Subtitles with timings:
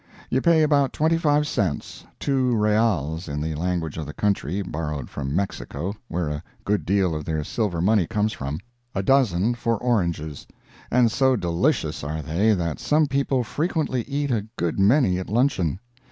[0.31, 5.11] You pay about twenty five cents ("two reals," in the language of the country, borrowed
[5.11, 8.57] from Mexico, where a good deal of their silver money comes from)
[8.95, 10.47] a dozen for oranges;
[10.89, 15.79] and so delicious are they that some people frequently eat a good many at luncheon.